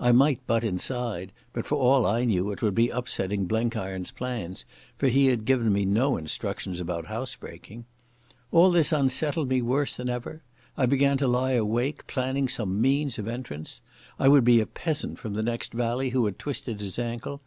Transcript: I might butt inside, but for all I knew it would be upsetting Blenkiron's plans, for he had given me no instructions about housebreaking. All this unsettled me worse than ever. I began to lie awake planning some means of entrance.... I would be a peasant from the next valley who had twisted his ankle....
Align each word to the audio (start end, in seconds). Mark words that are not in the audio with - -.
I 0.00 0.10
might 0.10 0.44
butt 0.44 0.64
inside, 0.64 1.30
but 1.52 1.64
for 1.64 1.76
all 1.76 2.04
I 2.04 2.24
knew 2.24 2.50
it 2.50 2.62
would 2.62 2.74
be 2.74 2.88
upsetting 2.88 3.46
Blenkiron's 3.46 4.10
plans, 4.10 4.64
for 4.96 5.06
he 5.06 5.26
had 5.26 5.44
given 5.44 5.72
me 5.72 5.84
no 5.84 6.16
instructions 6.16 6.80
about 6.80 7.06
housebreaking. 7.06 7.84
All 8.50 8.72
this 8.72 8.90
unsettled 8.90 9.48
me 9.48 9.62
worse 9.62 9.94
than 9.94 10.08
ever. 10.10 10.42
I 10.76 10.86
began 10.86 11.16
to 11.18 11.28
lie 11.28 11.52
awake 11.52 12.08
planning 12.08 12.48
some 12.48 12.80
means 12.80 13.20
of 13.20 13.28
entrance.... 13.28 13.80
I 14.18 14.26
would 14.26 14.42
be 14.42 14.60
a 14.60 14.66
peasant 14.66 15.20
from 15.20 15.34
the 15.34 15.44
next 15.44 15.72
valley 15.72 16.10
who 16.10 16.24
had 16.24 16.40
twisted 16.40 16.80
his 16.80 16.98
ankle.... 16.98 17.40